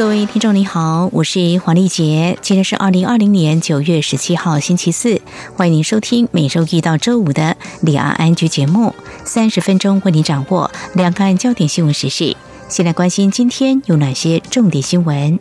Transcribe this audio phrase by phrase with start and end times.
[0.00, 2.38] 各位听众，你好，我是黄丽杰。
[2.40, 5.20] 今天是二零二零年九月十七号，星期四。
[5.54, 8.94] 欢迎您收听每周一到周五的两岸安居节目，
[9.24, 12.34] 三十分钟为您掌握两岸焦点新闻时事。
[12.66, 15.38] 先来关心今天有哪些重点新闻。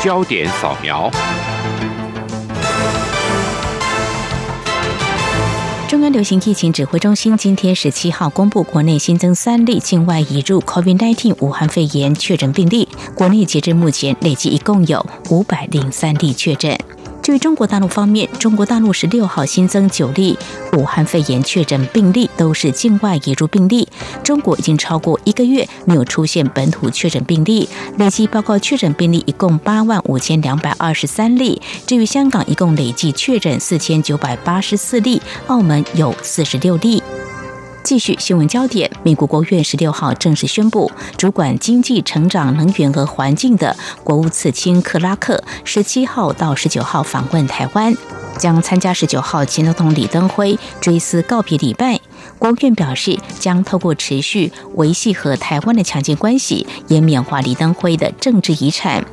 [0.00, 1.10] 焦点扫描。
[5.88, 16.76] 中央流行疫情指挥中心今天十七号公布，国内新增三例境外移入 COVID-19 武汉肺炎确诊病例，国内截至目前累计一共有五百零三例确诊。
[17.26, 20.38] 至于中国大陆方面，中国大陆十六号新增九例
[20.74, 23.88] 武汉肺炎确诊病例，都是境外移入病例。
[24.22, 27.68] 中国已经超过一个月没有出现本土确诊病例，
[27.98, 31.60] 累计报告确诊病例一共八万五千两百二十三例。
[31.84, 37.02] 至于香港，一共累计确诊四千九百八十四例，澳门有四十六例。
[37.86, 47.96] 继续新闻焦点，美国国务院十六号正式宣布，主管经济、成长、能源和环境的国务次卿克拉克十七号到十九号访问台湾，
[48.36, 52.00] 将参加十九号前总统李登辉追思告别礼拜。
[52.40, 59.04] 国务院表示，将透过持续维系和台湾的强劲关系，也缅怀李登辉的政治遗产。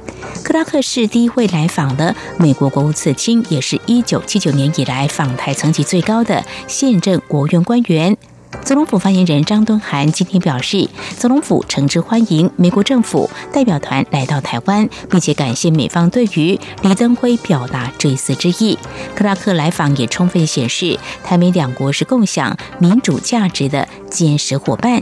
[0.44, 8.18] 克拉克是第一位来访的美国国务次卿，也是一九七九年以来访台层级最高的现任国务院官员。
[8.62, 18.78] 总统府发言人张敦涵今天表示，总统府诚挚欢迎美国政府代表团来到台湾，并且感谢美方对于李登辉表达追思之意。
[19.16, 25.02] 克拉克来访也充分显示，台美两国是共享民主价值的坚实伙伴。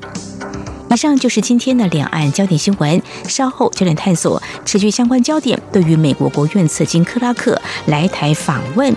[0.90, 5.62] 以上就是今天的两岸焦点新闻，稍后焦点探索持续相关焦点。
[5.72, 8.94] 对于美国国务院次卿克拉克来台访问。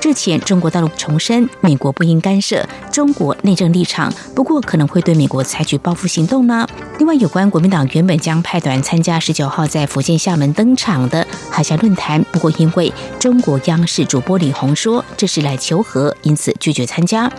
[0.00, 6.66] 日前，中国大陆重申，美国不应干涉中国内政立场，不过可能会对美国采取报复行动呢。
[6.98, 17.30] 另外，有关国民党原本将派团参加十九号在福建厦门登场的海峡论坛，不过因为中国央视主播李红说这是来求和，因此拒绝参加。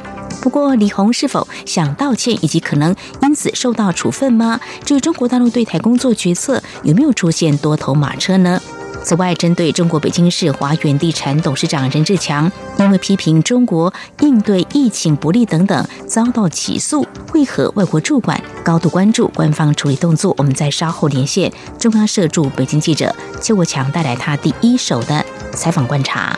[0.42, 4.60] 不过，李红是否想道歉，以及可能因此受到处分吗？
[4.84, 8.62] 至于中国大陆对台工作决策有没有出现多头马车呢？
[9.04, 20.36] 此外，针对中国北京市华远地产董事长任志强因为批评中国应对疫情不利等等遭到起诉，为何外国驻馆高度关注官方处理动作？
[20.38, 26.38] 我们在稍后连线中央社驻北京记者邱国强，带来他第一手的采访观察。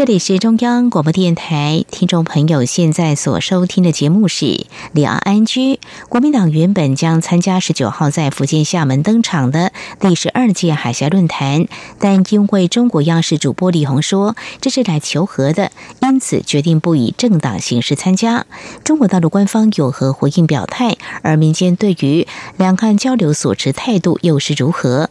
[0.00, 4.46] 这里是中央广播电台，听众朋友现在所收听的节目是
[4.92, 5.74] 《两岸安居》。
[6.08, 11.66] 国民党原本将参加十九号在福建厦门登场的第十二届海峡论坛，
[11.98, 18.46] 但因为中国央视主播李红说这是来求和的，因此决定不以政党形式参加。
[18.82, 20.96] 中国大陆官方有何回应表态？
[21.20, 25.10] 而民间对于两岸交流所持态度又是如何？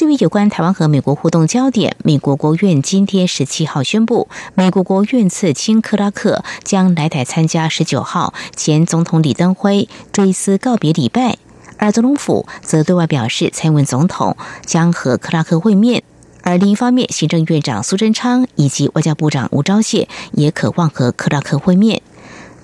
[0.00, 11.36] 至于有关台湾和美国互动焦点，美国国务院今天十七号宣布，美国国务院次卿克拉克将来台参加十九号前总统李登辉追思告别礼拜，
[11.76, 16.02] 而总统府则对外表示，蔡英文总统将和克拉克会面。
[16.40, 22.00] 而另一方面，行政院长苏贞昌以及外交部长吴钊燮也渴望和克拉克会面。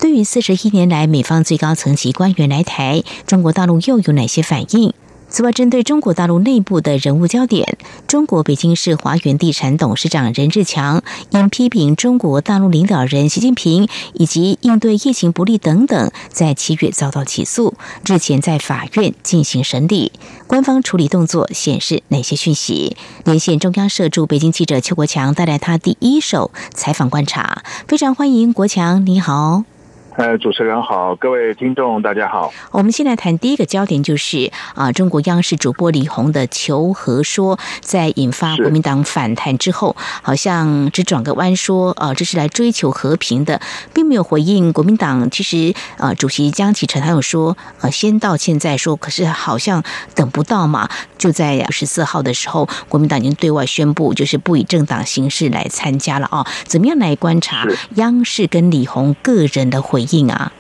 [0.00, 4.94] 对于四十一年来美方最高层级官员来台，中国大陆又有哪些反应？
[5.36, 17.74] 此外，针对中国大陆内部的人物焦点，中国北京市华源地产董事长任志强因批评中国大陆领导人习近平以及应对疫情不利等等，在七月遭到起诉，
[18.06, 20.10] 日前在法院进行审理。
[20.46, 22.96] 官方处理动作显示哪些讯息？
[23.26, 29.64] 连线中央社驻北京记者邱国强带来他第一手采访观察，非常欢迎国强，你好。
[30.16, 32.50] 呃，主持人好，各位听众大家好。
[32.70, 43.60] 我们先来谈第一个焦点，就是啊，中国央视主播李红的求和说，在引发国民党反弹之后，好像只转个弯说，啊，这是来追求和平的，
[43.92, 45.30] 并没有回应国民党。
[45.30, 49.82] 其实，啊，主席江启臣他有说，呃，先道歉再说，可是好像
[50.14, 50.88] 等不到嘛。
[51.18, 56.46] 就在十四号的时候，国民党已经对外宣布，就是不以政党形式来参加了啊。
[56.64, 57.66] 怎么样来观察
[57.96, 60.05] 央视跟李红个人的回？
[60.12, 60.52] 应啊，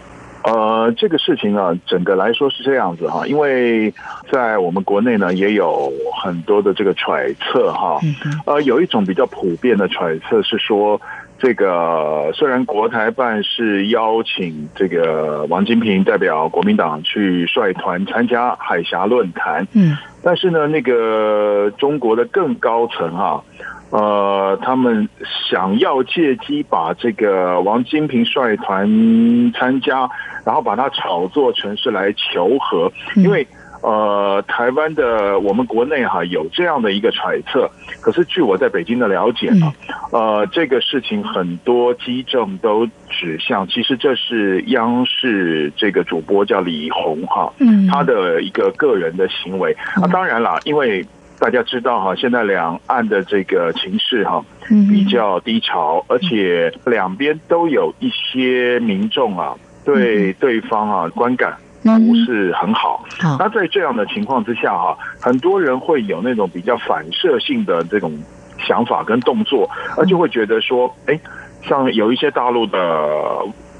[0.44, 3.92] 呃，这个事情呢，整个来说是这样子哈，因为
[4.30, 7.98] 在我们国内呢，也有很多的这个揣测哈，
[8.46, 11.00] 呃，有一种比较普遍的揣测是说，
[11.38, 23.42] 这个虽然国台办是邀请这个王金平代表国民党去率团参加海峡论坛，嗯，但是呢，那个中国的更高层哈。
[23.90, 25.08] 呃，他们
[25.48, 30.08] 想要借机把这个王金平率团参加，
[30.44, 33.46] 然后把它炒作成是来求和，因为
[33.82, 39.72] 呃，台湾的我们国内哈有这样的一个揣测，可是据我在北京的了解呢，
[40.10, 49.72] 呃，这个事情很多基证都指向，其实这是央视这个主播叫李红哈，嗯，他的一个个人的行为。
[49.94, 51.06] 啊，当然了，因为。
[51.38, 59.54] 大家知道哈，现在两岸的这个情势哈比较低潮，而且两边都有一些民众啊
[59.84, 63.04] 对对方啊观感不是很好。
[63.38, 68.18] 那在这样的情况之下哈，很多人会有那种比较反射性的这种
[68.66, 71.20] 想法跟动作，而就会觉得说，哎，
[71.62, 72.78] 像有一些大陆的。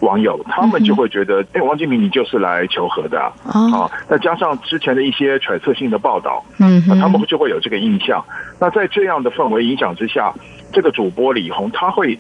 [0.01, 3.91] 网友他们就会觉得，哎，王金明你就是来求和的啊！
[4.09, 8.25] 再加上之前的一些揣测性的报道，嗯，他们就会有这个印象。
[8.61, 10.33] 那在这样的氛围影响之下，
[10.73, 12.19] 这个主播李红他会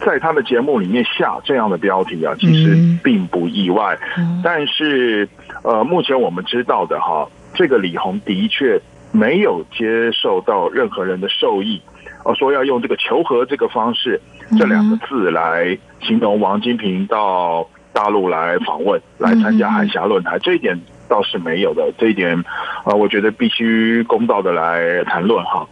[0.00, 3.98] 在他的节目里面下这样的标题啊，其实并不意外。
[4.42, 5.28] 但是，
[5.62, 8.80] 呃，目前我们知道的哈，这个李红的确
[9.12, 11.82] 没有接受到任何人的授意。
[12.24, 14.20] 哦，说要用这个求和这个方式，
[14.58, 21.92] 这两个字来形容王金平到大陆来访问，来参加海峡论坛，这一点倒是没有的。
[21.98, 22.36] 这一点，
[22.84, 25.66] 啊，我觉得必须公道的来谈论哈。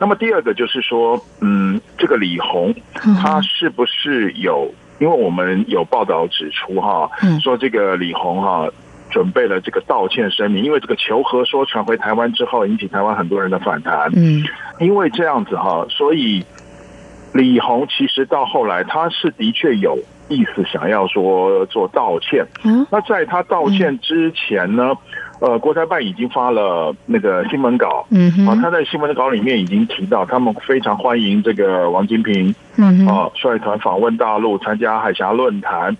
[0.00, 2.74] 那么第二个就是说，嗯，这个李红
[3.20, 4.72] 他是不是有？
[4.98, 7.08] 因为我们有报道指出哈，
[7.42, 8.68] 说这个李红哈。
[9.10, 14.12] 准备了这个道歉声明，因为这个求和说传回台湾之后，引起台湾很多人的反弹。
[14.14, 14.44] 嗯，
[14.80, 16.44] 因为这样子哈，所以
[17.32, 19.98] 李红其实到后来他是的确有
[20.28, 22.46] 意思想要说做道歉。
[22.64, 24.92] 嗯，那在他道歉之前呢，
[25.40, 28.06] 呃，国台办已经发了那个新闻稿。
[28.10, 35.96] 嗯，啊，他在新闻稿里面已经提到，他们非常欢迎这个王金平，嗯，啊，率团访问大陆参加海峡论坛。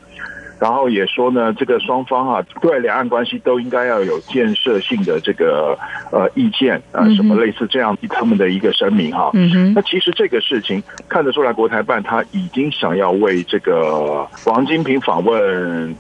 [0.59, 5.79] 然后也说呢，这个双方啊，对两岸关系都应该要有建设性的这个
[6.11, 9.31] 呃意见啊，什么类似这样他们的一个声明哈。
[9.75, 15.95] 那其实这个事情看得出来，国台办他已经想要为这个王金平访问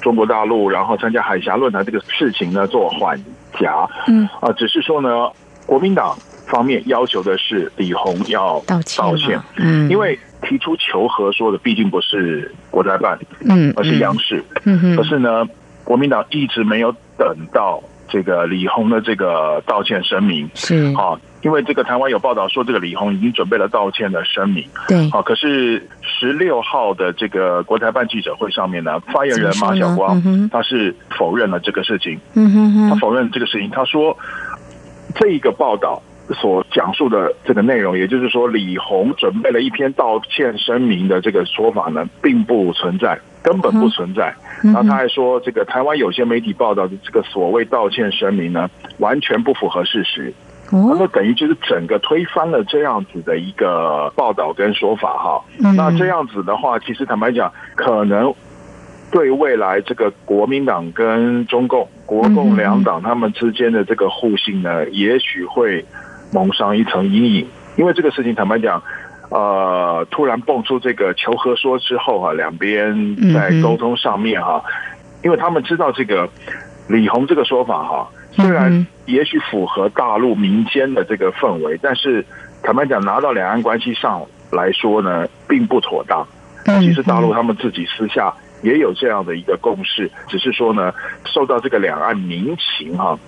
[0.00, 3.18] 中国大陆，然后参加海峡论坛这个事情呢做缓
[3.60, 3.86] 夹。
[4.06, 5.30] 嗯啊，只是说呢，
[5.66, 6.16] 国民党
[6.46, 9.38] 方面要求的是李红要道歉，道歉。
[9.56, 10.18] 嗯，因为。
[10.42, 13.18] 提出求和说的毕竟不是国台办，
[13.48, 14.96] 嗯，而是央视，嗯哼。
[14.96, 15.44] 可是呢，
[15.84, 20.94] 国民党一直没有等到这个李红的这个道歉声明，是。
[20.96, 25.20] 啊，因为这个台湾有报道说，这个李红已经准备了道歉的声明，对，好。
[25.20, 34.16] 可是十六号的这个国台办记者会上面呢，发言人马晓光他是否认了这个事情，嗯哼哼，他否认这个事情，他说
[35.14, 36.00] 这一个报道。
[36.34, 44.34] 所讲述的这个内容，也就是说，李红准备了一篇道歉声明的这个说法呢，并不存在，根本不存在。
[44.62, 48.68] 然后他还说，这个台湾有些媒体报道的这个所谓道歉声明呢，
[48.98, 50.32] 完全不符合事实。
[50.70, 55.42] 那么等于就是整个推翻了这样子的一个报道跟说法哈。
[55.56, 58.34] 那这样子的话，其实坦白讲，可能
[59.10, 65.82] 对未来这个国民党跟中共、国共两党他们之间的这个互信呢，也许会。
[66.32, 68.82] 蒙上一层阴影，因为这个事情，坦白讲，
[69.30, 74.62] 呃，突然蹦出这个求和说之后哈，两边在沟通上面哈，
[75.22, 76.28] 因为他们知道这个
[76.88, 82.24] 李红这个说法哈，虽然也许符合大陆民间的这个氛围，但是
[82.62, 86.26] 坦白讲，拿到两岸关系上来说呢，并不妥当。
[86.80, 88.30] 其实大陆他们自己私下
[88.62, 90.92] 也有这样的一个共识，只是说呢，
[91.24, 93.18] 受到这个两岸民情哈。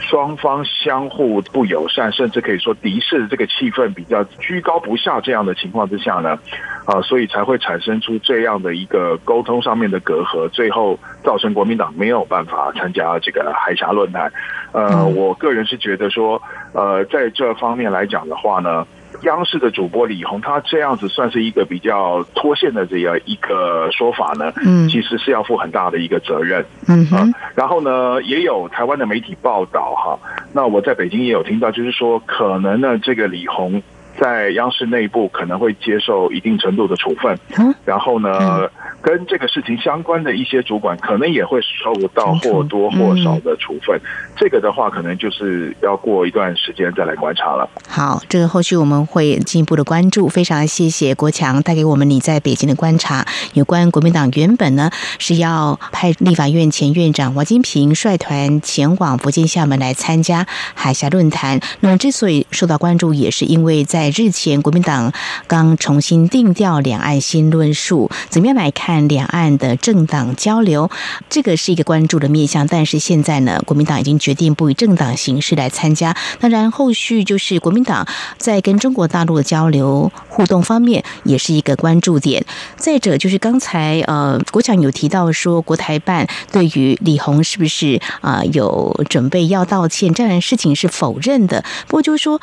[0.00, 6.38] 双方相互不友善，甚至可以说敌视的这个气氛比较居高不下这样的情况之下呢，
[6.86, 14.32] 啊，所以才会产生出这样的一个沟通上面的隔阂，最后造成国民党没有办法参加这个海峡论坛。
[14.72, 16.40] 呃，我个人是觉得说，
[16.72, 18.86] 呃，在这方面来讲的话呢。
[19.22, 30.18] 央视的主播李红，他这样子算是一个比较脱线的这样一个说法呢，嗯，其实是要负很大的一个责任，嗯啊，然后呢，也有台湾的媒体报道哈，
[30.52, 33.82] 那我在北京也有听到，就是说可能呢，这个李红
[34.18, 37.74] 在央视内部可能会接受一定程度的处分，嗯。
[37.84, 38.70] 然后呢。
[39.02, 43.98] 跟这个事情相关的一些主管，可能也会受到或多或少的处分。
[44.36, 47.68] 这个的话，可能就是要过一段时间再来观察了。
[47.88, 50.28] 好，这个后续我们会进一步的关注。
[50.28, 53.26] 非常谢谢国强带给我们你在北京的观察。
[53.54, 61.58] 有关国民党原本呢是要派立法院前院长王金平率团前往福建厦门来参加海峡论坛。
[61.80, 65.12] 那么之所以受到关注，也是因为在日前国民党
[65.46, 68.89] 刚重新定调两岸新论述，怎么样来看？
[69.08, 70.90] 两岸的政党交流，
[71.28, 72.66] 这个是一个关注的面向。
[72.66, 76.16] 但是现在呢，国民党已经决定不以政党形式来参加。
[76.40, 78.06] 当然，后续就是国民党
[78.38, 82.44] 在跟中国大陆的交流互动方面，也是一个关注点。
[82.76, 91.62] 再者，就是刚才呃，国强有提到说，国台办对于李红是不是啊有准备要道歉这样的事情是否认的。
[91.86, 92.40] 不过就是说，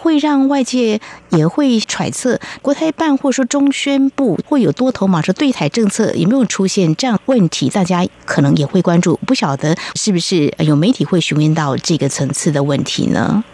[0.00, 5.89] 会让外界也会揣测，国台办或者说中宣部会有多头马车对台政。
[5.90, 7.68] 策有没有出现这样问题？
[7.68, 13.44] 大家可能也会关注，不晓得是不是有媒体会询问到这个层次的问题呢？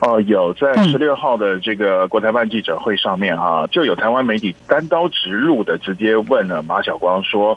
[0.00, 7.56] 哦，有在十六号的这个国台办记者会上面哈，就有台湾媒体单刀直入的直接问了马晓光说：“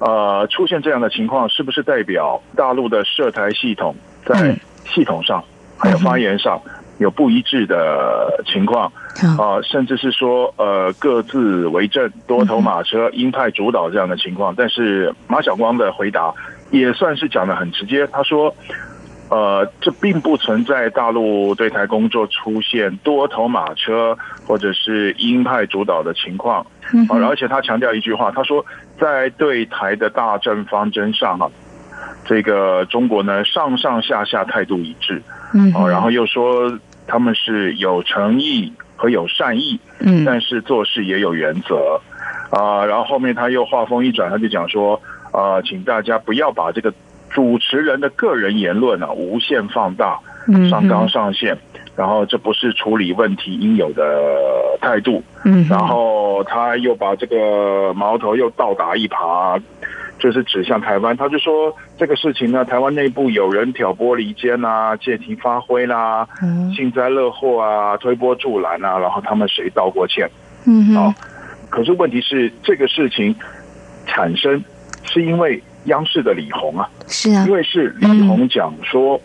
[0.00, 4.58] 呃，出现这样的情况，是不是代表大陆的涉台系统在
[4.94, 5.44] 系统上
[5.76, 6.58] 还有发言上？”
[6.98, 8.92] 有不一致的情况
[9.38, 14.54] 啊，甚至是说呃各自为政、多头马车、鹰派主导这样的情况。
[14.56, 16.32] 但是马晓光的回答
[16.70, 18.54] 也算是讲的很直接，他说
[19.28, 26.64] 呃这并不存在大陆对台工作出现多头马车或者是鹰派主导的情况。
[27.08, 28.64] 啊，而且他强调一句话，他说
[29.00, 31.50] 在对台的大政方针上哈，
[32.24, 35.22] 这个中国呢上上下下态度一致。
[35.52, 36.76] 嗯，哦，然后又说
[37.06, 42.00] 他们是有诚意和有善意，嗯，但是做事也有原则，
[42.50, 45.00] 啊，然后后面他又话锋一转，他就讲说，
[45.30, 46.92] 啊，请大家不要把这个
[47.30, 50.18] 主持人的个人言论啊无限放大，
[50.68, 51.56] 上纲上线，
[51.94, 54.02] 然后这不是处理问题应有的
[54.80, 59.60] 态度，嗯，然后他又把这个矛头又倒打一耙。
[60.24, 66.26] 就是指向台湾，他就说这个事情呢，台湾内部有人挑拨离间啊，借题发挥啦，
[66.74, 70.26] 幸灾乐祸啊，推波助澜啊，然后他们谁道过歉？
[70.64, 71.12] 嗯，好，
[71.68, 73.36] 可是问题是这个事情
[74.06, 74.64] 产生
[75.02, 79.20] 是因为央视的李红啊，是啊，因为是李红讲说。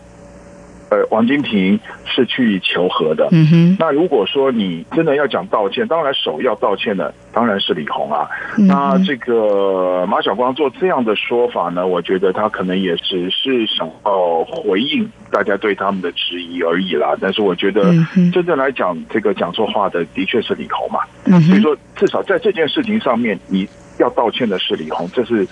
[0.90, 3.28] 呃，王金平是去求和的。
[3.32, 3.78] 嗯哼。
[3.80, 8.28] 那如果说你真的要讲道歉，当然首要道歉的当然是李红啊。
[8.58, 17.16] 那这个马晓光做这样的说法呢，我觉得他可能也只是想要回应大家对他们的质疑而已啦。
[17.22, 17.94] 但是我觉得
[18.34, 21.00] 真正来讲，这个讲错话的的确是李红嘛。
[21.26, 23.68] 嗯所以说，至少在这件事情上面，你
[24.00, 25.48] 要道歉的是李红，这是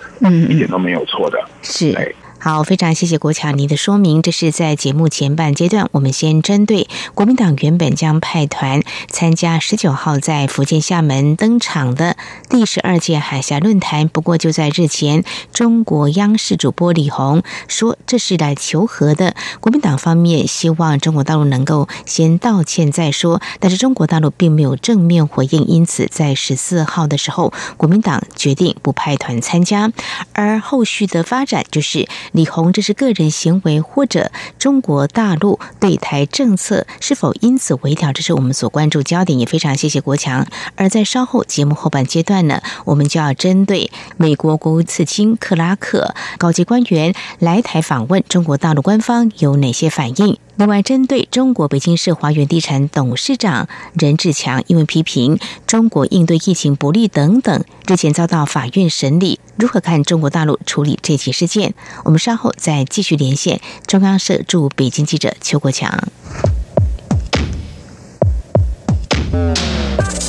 [0.48, 1.38] 一点都没有错的。
[1.62, 1.92] 是。
[2.40, 4.22] 好，非常谢谢国强您的说明。
[4.22, 12.16] 这是在节目前半阶段，我们先针对国民党原本将派团参加十九号在福建厦门登场的
[12.48, 14.06] 第十二届海峡论坛。
[14.06, 19.34] 不过就在日前，中国央视主播李红说这是来求和的。
[19.58, 29.90] 国民党方面希望中国大陆能够先道歉再说，但是中国大陆并没有正面回应，因此在十四号的时候，国民党决定不派团参加。
[30.32, 32.08] 而后续的发展就是。
[32.32, 38.12] 李红，这是个人行为，或者中国大陆对台政策是否因此微调？
[38.12, 39.38] 这是我们所关注焦点。
[39.38, 40.46] 也非常谢谢国强。
[40.74, 50.36] 而在稍后节目后半阶段呢，我们就要针对美国国务次卿克拉克高级官员来台访问，中国大陆官方有哪些反应？
[50.58, 55.38] 另外，针对中国北京市华源地产董事长任志强，因为批评
[55.68, 61.74] 中国应对疫情不利等等，日前遭到法院审理，如何看中国大陆处理这起事件？
[62.04, 65.96] 我们稍后再继续连线中央社驻北京记者邱国强。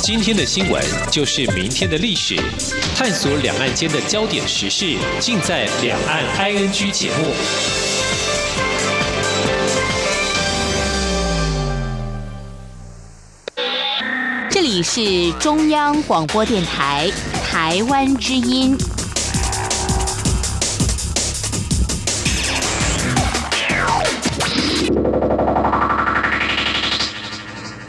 [0.00, 2.36] 今天的新闻就是明天的历史，
[2.94, 7.34] 探索两岸间的焦点时事，尽在《两岸 ING》节目。
[14.82, 17.10] 是中央广播电台
[17.44, 18.76] 台湾之音。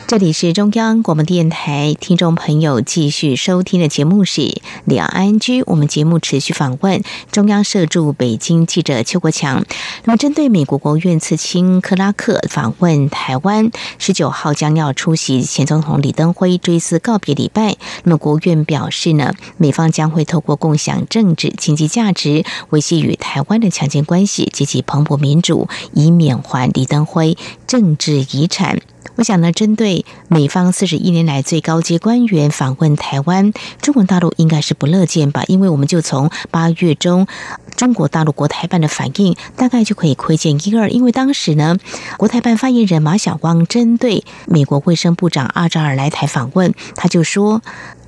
[0.07, 5.63] 这里是中央广播电台，听众朋友继续收听的节目是两岸居。
[5.63, 9.65] 我们节目持续访问中央社驻北京记者邱国强。
[10.05, 17.75] 那么，针对美国国务院次卿克拉克访问台湾，十九号将要出席前总统李登辉追思告别礼拜。
[18.03, 28.79] 那么，国务院表示呢，美方将会透过共享政治经济价值，维系与台湾的强健关系，积极蓬勃民主，以缅怀李登辉政治遗产。
[29.15, 35.43] 我想呢，针对美方四十一年来最高阶官员访问台湾，中国大陆应该是不乐见吧？
[35.47, 37.27] 因为我们就从八月中
[37.75, 40.89] 中国大陆国台办的反应，大概就可以窥见一二。
[40.89, 41.77] 因为当时呢，
[42.17, 47.61] 国台办发言人马晓光针对美国卫生部长阿扎尔来台访问，他就说。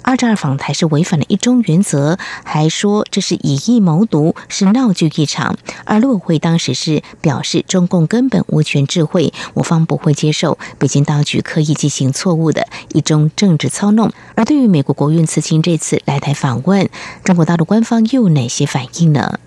[0.03, 5.55] 二战访台是违反了一中原则，还说这是以意谋独，是闹剧一场。
[5.85, 14.11] 而陆委会当时是表示，中共根本无权智慧，我方不会接受北京当局刻意进行错误的一中政治操弄。
[14.35, 16.89] 而对于美国国务院次卿这次来台访问，
[17.23, 19.39] 中国大陆官方又有哪些反应呢？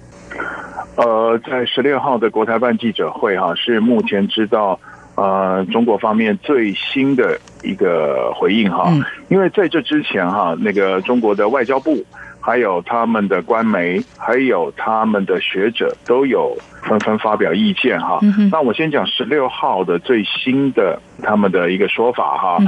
[0.97, 4.81] 呃，在十六号的国台办记者会，哈，是目前知道。
[5.17, 8.93] 呃，中国方面最新的一个回应哈，
[9.29, 12.05] 因为在这之前哈，那个中国的外交部，
[12.39, 18.21] 还有他们的官媒，还有他们的学者都有纷纷发表意见哈。
[18.53, 22.59] 那我先讲十六号的最新的他们的一个说法哈。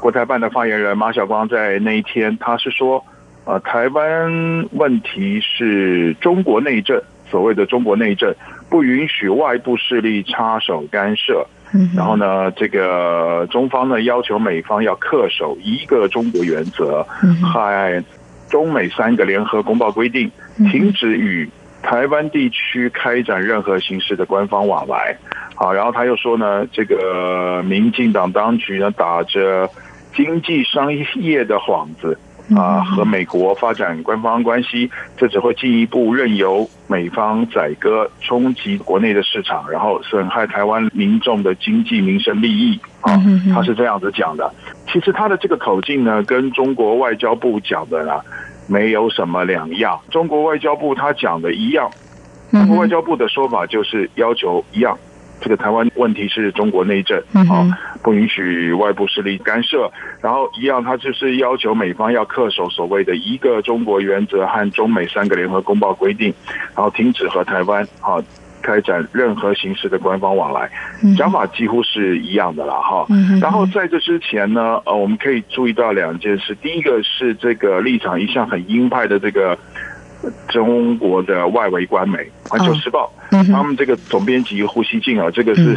[0.00, 3.04] 国台办的发言人马晓光在那一天他是说，
[3.44, 6.98] 呃，台湾问题是中国内政，
[7.30, 8.34] 所谓的中国内政
[8.70, 11.46] 不允许外部势力插手干涉。
[11.96, 17.06] 然后呢，这个中方呢要求美方要恪守一个中国原则，
[17.52, 18.02] 还
[18.48, 20.30] 中美三个联合公报规定，
[20.70, 21.48] 停止与
[21.82, 25.16] 台湾地区开展任何形式的官方往来。
[25.54, 29.68] 好，然后他又说呢，这个民进党当局呢打着
[30.14, 32.18] 经济商业的幌子。
[32.56, 42.80] 啊，和美国发展官方关系，这只会进一步任由美方宰割，冲击国内的市场，然后损害台湾民众的经济民生利益。
[43.00, 43.20] 啊，
[43.54, 44.52] 他是这样子讲的。
[44.92, 48.20] 其实他的这个口径呢，跟中国外交部讲的呢，
[48.66, 49.98] 没有什么两样。
[50.10, 51.88] 中国外交部他讲的一样，
[52.50, 54.98] 中国外交部的说法就是要求一样。
[55.40, 57.66] 这个台湾问题是中国内政，啊，
[58.02, 59.90] 不允许外部势力干涉。
[60.20, 66.32] 然后一样，他就是要求美方要恪守所谓的一个中国原则和中美三个联合公报规定，
[66.76, 68.22] 然后停止和台湾啊
[68.62, 70.70] 开展任何形式的官方往来。
[71.16, 73.06] 讲法几乎是一样的了哈。
[73.40, 76.54] 然后在这之前呢，呃，我们可以注意到两件事。
[76.56, 79.58] 第一个是这个立场一向很鹰派的这个。
[80.48, 83.10] 中国的外围官媒《环球时报》，
[83.52, 85.74] 他们这个总编辑胡锡进啊，这个是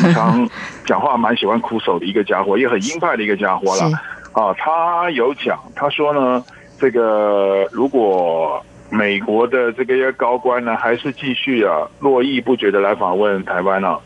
[0.00, 0.48] 平常
[0.84, 3.90] 讲话蛮喜欢苦手的一个家伙，也很鹰派的一个家伙了
[4.32, 4.54] 啊。
[4.56, 6.44] 他有讲，他说呢，
[6.78, 13.98] 这个如果美国的这个些高官呢，还是继续啊络绎不绝的来访问台湾啊，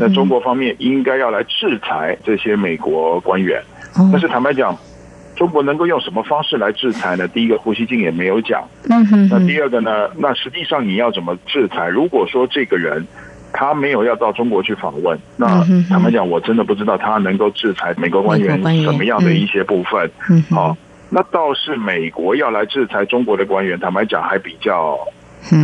[0.00, 3.62] 那中国方面应该要来制裁这些美国官员。
[4.12, 4.76] 但是坦白讲。
[5.40, 7.26] 中国能够用什么方式来制裁呢？
[7.26, 8.62] 第一个，胡锡进也没有讲。
[8.90, 10.10] 嗯哼那第二个呢？
[10.18, 11.88] 那实际上你要怎么制裁？
[11.88, 13.02] 如果说这个人
[13.50, 20.10] 他没有要到中国去访问，那坦白讲，我真的不知道他能够制裁美国官员什么样的一些部分。
[20.28, 20.76] 嗯好，
[21.08, 24.98] 那倒是美国要来制裁中国的官员，坦白讲还比较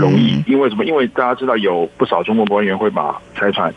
[0.00, 0.86] 容易，因为什么？
[0.86, 3.74] 因为大家知道有不少中国官员会把财产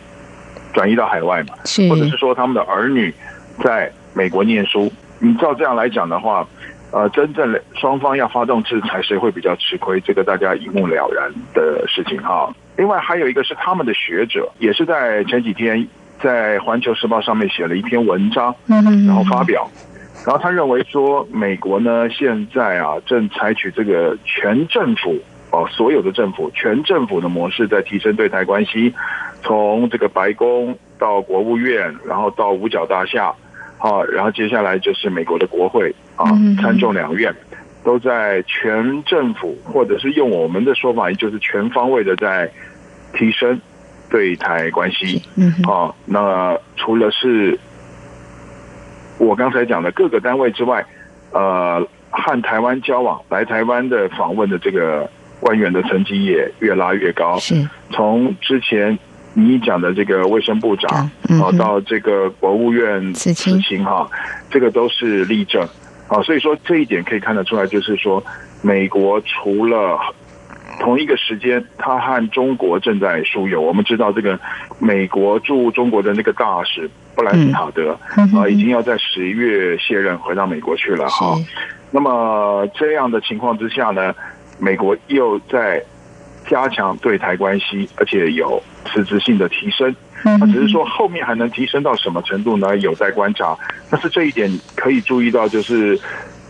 [0.71, 1.55] 转移到海外嘛，
[1.89, 3.13] 或者是说他们的儿女
[3.61, 4.89] 在美国念书。
[5.19, 6.47] 你照这样来讲的话，
[6.91, 9.99] 呃，真正双方要发动制裁，谁会比较吃亏？
[9.99, 12.51] 这个大家一目了然的事情哈。
[12.77, 15.85] 另外还有一个是他们的学者，也是在前几天
[16.21, 19.69] 在《环球时报》上面写了一篇文章，然后发表，
[20.25, 25.19] 然后他认为说，美国呢现在啊正采取这个全政府
[25.51, 28.93] 哦，所有的政府全政府的模式在提升对台关系，
[29.43, 33.33] 从这个白宫到国务院，然后到五角大厦。
[33.79, 36.25] 好，然后接下来就是美国的国会啊，
[36.61, 37.33] 参众两院
[37.83, 42.51] 都在全政府，或者是用我们的说法，也就是全方位的在
[43.13, 43.59] 提升
[44.09, 45.23] 对台关系。
[45.37, 47.57] 嗯，好，那除了是
[49.17, 50.85] 我刚才讲的各个单位之外，
[51.31, 57.37] 呃，和台湾交往、来台湾的访问的这个官员的成绩也越拉越高。
[57.39, 57.55] 是，
[57.91, 58.99] 从之前
[59.33, 61.09] 你讲的这个卫生部长
[61.41, 64.09] 啊，到这个国务院此情哈，
[64.49, 65.61] 这个都是例证
[66.07, 66.21] 啊。
[66.23, 68.23] 所以说这一点可以看得出来，就是说
[68.61, 69.99] 美国除了
[70.79, 73.61] 同一个时间，他和中国正在疏友。
[73.61, 74.39] 我们知道这个
[74.79, 77.97] 美国驻中国的那个大使布莱斯塔德
[78.33, 81.37] 啊，已经要在十一月卸任，回到美国去了哈。
[81.91, 84.13] 那么这样的情况之下呢，
[84.57, 85.83] 美国又在
[86.47, 89.95] 加强对台关系，而且有实质性的提升。
[90.23, 92.77] 啊，只是说后面还能提升到什么程度呢？
[92.77, 93.57] 有待观察。
[93.89, 95.99] 但是这一点可以注意到，就是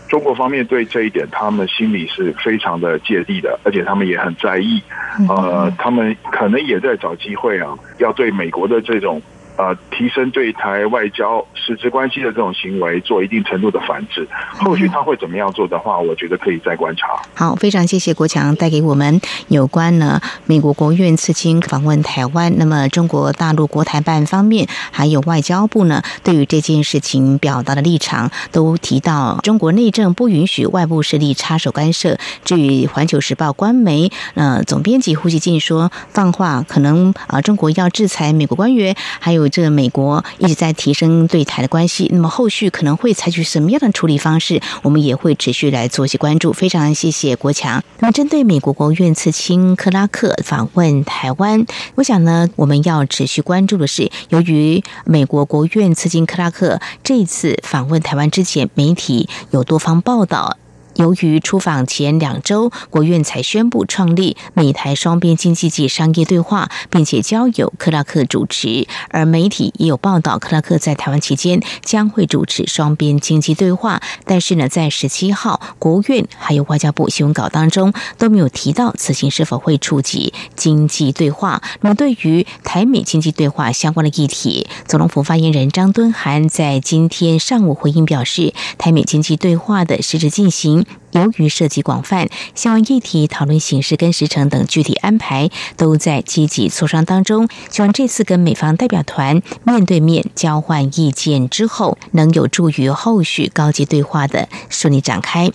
[0.08, 4.82] 中国方面对这一点，他们心里是非常的芥蒂的，而且他们也很在意。
[5.28, 9.20] 呃，他们可能也在找机会啊，要对美国的这种。
[9.60, 14.26] 呃，提升对台外交实质关系的这种行为，做一定程度的反制。
[14.56, 17.08] 后续他会怎么样做的话，我觉得可以再观察。
[17.34, 32.16] 好，非常谢谢国强带给我们有关呢美国国务院次卿访问台湾，那么中国大陆国台办方面还有外交部呢，对于这件事情表达的立场，都提到中国内政不允许外部势力插手干涉。
[32.46, 39.49] 至于环球时报官媒呃总编辑胡锡进说放话，可能啊中国要制裁美国官员，还有。
[39.50, 46.52] 这个美国一直在提升对台的关系，那么后续可能会采取什么样的处理方式，我们也会持续来做一些关注。
[46.52, 47.82] 非常谢谢国强。
[47.98, 60.56] 那么针对美国国务院次卿克拉克访问台湾，我想呢，我们要持续关注的是，由于美国国务院次卿克拉克这次访问台湾之前，媒体有多方报道。
[61.00, 68.86] 由于出访前两周，国院才宣布创立美台双边经济及商业对话，并且交由克拉克主持。
[69.08, 74.02] 而媒体也有报道，克拉克在台湾期间将会主持双边经济对话。
[74.26, 81.62] 但是呢，在十七号国务院还有外交部新闻稿当中都没有提到此行是否会触及经济对话。
[81.80, 90.84] 那么，对于台美经济对话相关的议题，总统府发言人张敦涵在今天上午回应表示，台美经济对话的实质进行。
[91.12, 97.48] 由于涉及广泛，相关议题讨论形式跟时程等具体安排都在积极磋商当中。
[97.68, 105.50] 希望这次跟美方代表团面对面交换意见之后，能有助于后续高级对话的顺利展开。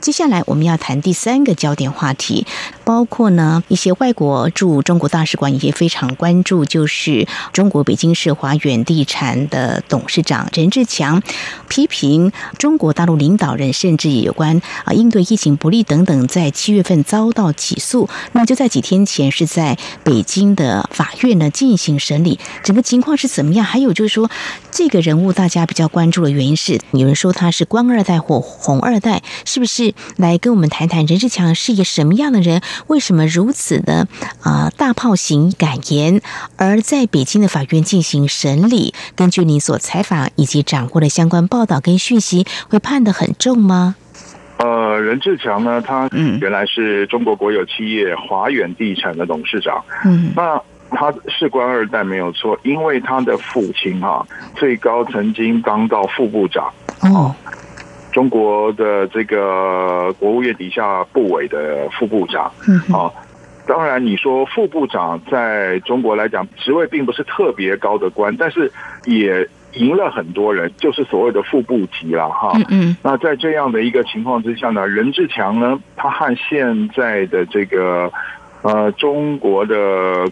[0.00, 2.46] 接下来我们要谈第三个焦点话题，
[2.84, 11.20] 包括呢一些外国驻中国大使馆也非常关注，就是中国北京市华远地产的董事长任志强
[11.68, 18.08] 批评中国大陆领导人，甚至有关啊应对疫情不利等等，在七月份遭到起诉。
[18.32, 23.66] 那就在几天前是在北京的法院呢进行审理，整个情况是怎么样？
[23.66, 24.30] 还有就是说
[24.70, 29.87] 这个人物大家比较关注的原因是，有人说他是官二代或红二代，是不是？
[30.16, 32.60] 来跟我们谈谈任志强是一个什么样的人？
[32.86, 34.06] 为什么如此的
[34.42, 36.20] 啊大炮型感言？
[36.56, 43.96] 而在北京的法院进行审理，根据你所采访以及掌握的相关报道跟讯息，会判得很重吗？
[44.58, 46.08] 呃，任志强呢，他
[46.40, 49.84] 原来是中国国有企业华远地产的董事长。
[50.04, 56.72] 嗯，那他是官二代没有错，因为他的父亲哈最高曾经当到副部长。
[57.02, 57.34] 哦。
[58.18, 62.50] 中国的这个国务院底下部委的副部长，
[62.92, 63.06] 啊，
[63.64, 68.72] 当然你说副部长在中国来讲职位并不是特别高的官，但是
[69.04, 72.58] 也赢了很多人，就是所谓的副部级了哈。
[72.70, 78.12] 嗯，那在这样的一个情况之下呢，任志强呢，他和现在的这个
[78.62, 80.28] 呃中国的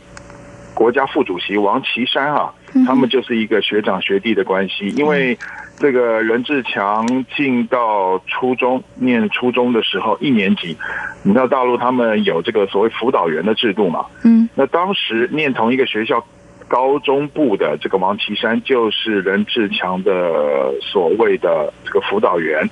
[0.74, 2.52] 国家副主席王岐山啊，
[2.84, 5.38] 他们就是一个学长学弟的关系，因为。
[5.78, 10.74] 这个任志强进到初中念初中的时候，一年级，
[11.22, 14.06] 你知道大陆他们有这个所谓辅导员的制度嘛？
[14.24, 16.24] 嗯，那当时念同一个学校
[16.66, 22.66] 高中部的这个王岐山，就是任志强的所谓的这个辅导员。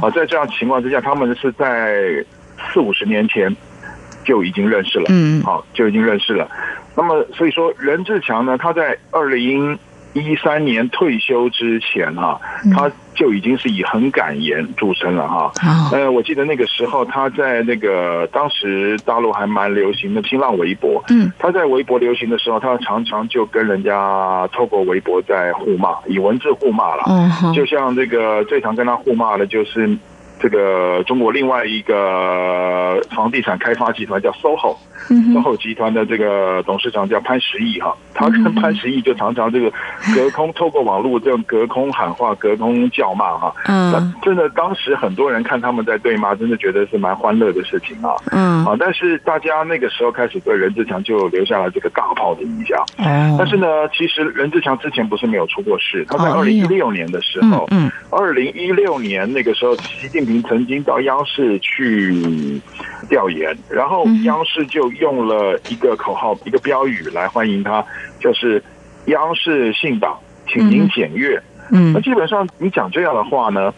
[0.00, 2.24] 啊，在这样情况之下，他们是在
[2.72, 3.52] 四五十年前
[4.24, 5.06] 就已经认识了。
[5.08, 6.48] 嗯，好，就已经认识了。
[6.96, 9.76] 那么，所以说任志强呢，他在二零。
[10.14, 12.40] 一三年退休之前哈，
[12.72, 15.52] 他就已经是以很敢言著称了哈。
[15.92, 27.04] 呃，我记得那个时候他在那个当时大陆还蛮流行的新浪微博，嗯，他在微博流行的时候，他常常就跟人家透过微博在互骂，以文字互骂了。
[27.06, 29.96] 嗯，就像这个最常跟他互骂的就是
[30.44, 39.72] 这个中国另外一个房地产开发集团叫 SOHO，SOHO 集团的这个董事长叫潘石屹哈，他跟潘石屹就常常这个
[40.14, 43.54] 隔空透过网络这样隔空喊话、隔空叫骂哈。
[43.68, 48.14] 嗯，真的当时很多人看他们在对骂，真的觉得是蛮欢乐的事情啊。
[48.30, 52.78] 嗯，啊，但是大家那个时候开始对任志强就留下了这个大炮的印象。
[52.98, 62.60] 哦，但是呢，其实任志强之前不是没有出过事，他在二零一六年的时候，嗯，二零一六年那个时候，习近平曾经到央视去
[63.08, 67.84] 调研，然后央视就用了一个口号、一个标语来欢迎他，
[68.20, 68.62] 就是
[69.06, 70.18] “央视信党，
[70.48, 71.40] 请您检阅”。
[71.70, 73.72] 嗯，那基本上你讲这样的话呢，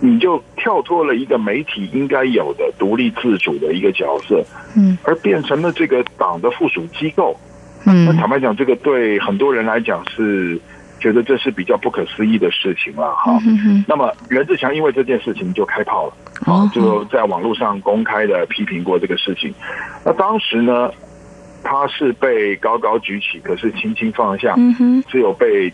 [0.00, 4.44] 你就跳脱了一个媒体应该有的独立自主的一个角色，
[4.76, 7.38] 嗯，而变成了这个党的附属机构。
[7.86, 10.60] 嗯，那坦白讲，这个对很多人来讲是。
[10.98, 13.38] 觉得这是比较不可思议的事情了哈。
[13.86, 16.12] 那么袁志强因为这件事情就开炮了，
[16.50, 19.54] 啊，就在网络上公开的批评过这个事情。
[20.04, 20.90] 那当时呢，
[21.62, 24.56] 他是被高高举起，可是轻轻放下，
[25.08, 25.70] 只有被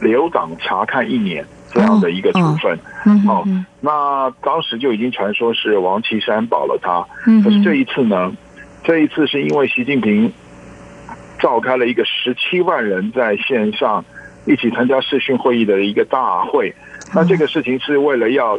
[0.00, 2.78] 留党察看一年这样的一个处分。
[3.26, 3.42] 哦，
[3.80, 7.02] 那当时就已经传说是王岐山保了他。
[7.42, 8.30] 可是这一次呢，
[8.84, 10.30] 这一次是因为习近平
[11.40, 14.04] 召开了一个十七万人在线上。
[14.48, 16.74] 一起参加视讯会议的一个大会，
[17.14, 18.58] 那这个事情是为了要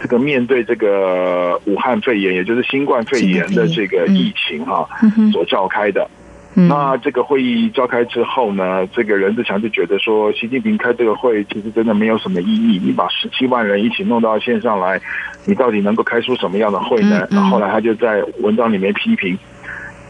[0.00, 4.88] 这个面对这个武汉肺炎，也就是新冠肺炎的这个疫情哈，
[5.32, 6.08] 所召开的。
[6.54, 12.78] 那这个会议召开之后呢，这个任志强就觉得说，习近平开这个会其实真的没有什么意义。
[12.84, 15.00] 你把十七万人一起弄到线上来，
[15.46, 17.26] 你到底能够开出什么样的会呢？
[17.30, 19.36] 那后来他就在文章里面批评。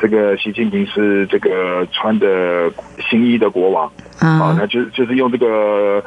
[0.00, 2.68] 这个习近平是这个穿着
[3.08, 3.88] 新衣的国王
[4.26, 6.02] 啊，那就就是用这个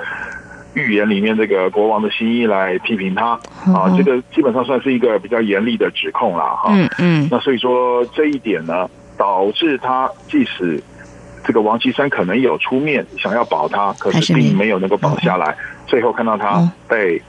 [0.74, 3.32] 预言里面这个国王的新衣来批评他。
[3.74, 6.70] 啊，这个基本上算是一个比较严厉的指控了哈。
[6.72, 10.82] 嗯嗯，那所以说这一点呢，导致他即使
[11.44, 17.22] 这个王岐山可能有出面想要保他，可是并没有能够保下来，最后看到他被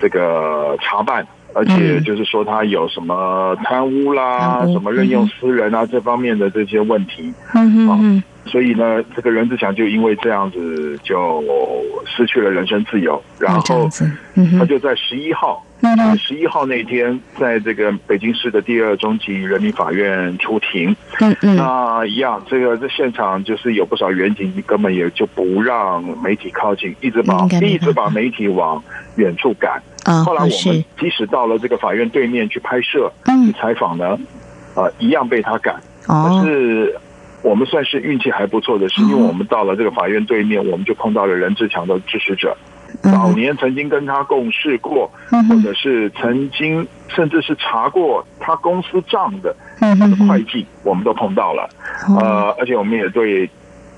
[0.00, 1.26] 这个查办。
[1.52, 7.98] 而且就是说他有什么贪污啦，什么任用私人啊这方面的这些问题，啊，
[8.50, 11.42] 所以呢，这个任志强就因为这样子就
[12.04, 13.88] 失去了人身自由，然后
[14.58, 15.64] 他就在十一号，
[16.18, 28.82] 十一号那天，在这个北京市的第二中级人民法院出庭，嗯嗯，那一样，这个这现场就是有不少远景，根本也就不让媒体靠近，一直把一直把媒体往
[29.14, 29.80] 远处赶。
[30.24, 33.12] 后来我们即使到了这个法院对面去拍摄、
[33.46, 34.18] 去采访呢，
[34.74, 35.76] 啊，一样被他赶。
[36.06, 36.98] 可是
[37.42, 42.56] 我们算是运气还不错的，是因为我们到了这个法院对面，我们就碰到了任志强的支持者，
[43.02, 45.10] 早年曾经跟他共事过，
[45.48, 51.68] 或者是曾经甚至是查过他公司账的他的会计，我们都碰到了。
[52.20, 53.48] 呃，而且我们也对。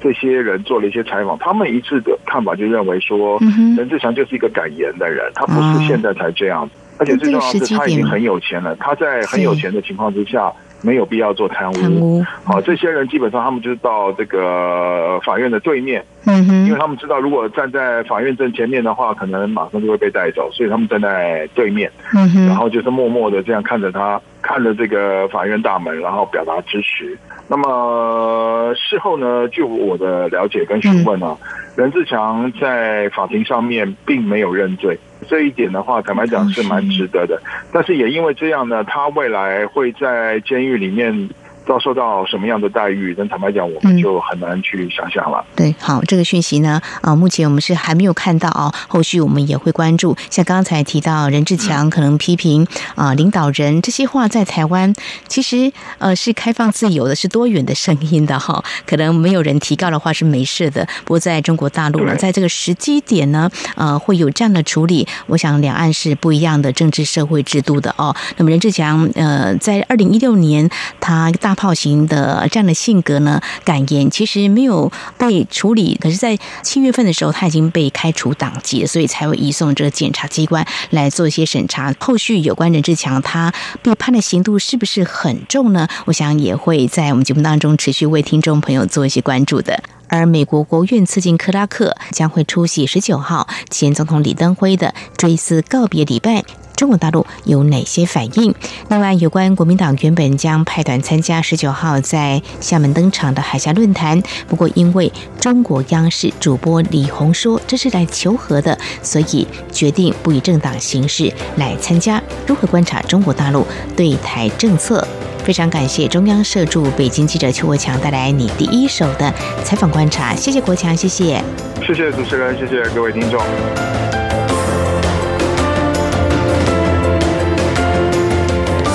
[0.04, 3.38] 这些人做了一些采访，他们一致的看法就认为说，
[3.76, 6.68] 任志强就是一个敢言的人，他不是现在才这样，
[7.02, 10.52] 而且最重要的是他已经很有钱了，他在很有钱的情况之下。
[10.84, 12.20] 没有必要做贪污。
[12.42, 27.16] 好，这些人基本上他们就是到这个法院的对面，嗯哼，因为他们知道如果站在法院正前面的话，可能马上就会被带走，所以他们站在对面，嗯哼，然后就是默默的这样看着他，看着这个法院大门，然后表达支持。
[27.48, 31.36] 那么事后呢，据我的了解跟询问呢，
[31.76, 34.98] 任志强在法庭上面并没有认罪。
[35.28, 37.40] 这一点的话，坦白讲是蛮值得的，
[37.72, 41.28] 但是也因为这样呢，他未来会在监狱里面。
[41.66, 43.14] 遭受到什么样的待遇？
[43.16, 45.44] 但坦白讲，我们就很难去想象了。
[45.54, 50.16] 对，好，这个讯息呢，啊，目前我们是还没有看到啊，后续我们也会关注。
[50.28, 54.92] 像刚才提到任志强可能批评啊领导人这些话，在台湾
[55.28, 58.62] 其实呃是开放自由的，是多元的声音的哈。
[58.84, 65.06] 可能没有人提告的话是没事的，不过在中国大陆呢，在这个时机点呢，呃，会有这样的处理。
[65.26, 68.12] 我想两岸是不一样的政治社会制度的哦。
[68.36, 71.52] 那么任志强呃，在二零一六年他大。
[71.62, 81.94] 炮型的这样的性格呢，感言其实没有被处理，可是，在七月份的时候，他已经被开除党籍，所以才会移送这个检察机关来做一些审查。
[82.00, 85.86] 后续有关任志强他被判的刑度是不是很重呢？
[86.06, 89.84] 我想也会在我们节目当中持续为听众朋友做一些关注的。
[90.08, 96.42] 而美国国务院次进克拉克将会出席十九号前总统李登辉的追思告别礼拜。
[96.74, 98.54] 中国大陆有哪些反应？
[98.88, 112.22] 另外，有关国民党原本将派团参加十九号在厦门登场的海峡论坛，不过因为中国央视主播李红说这是来求和的，所以决定不以政党形式来参加。
[112.46, 115.06] 如何观察中国大陆对台政策？
[115.44, 119.32] 非常感谢中央社驻北京记者邱国强带来你第一手的
[119.64, 121.42] 采访观察，谢谢国强，谢谢，
[121.84, 124.31] 谢谢主持人，谢谢各位听众。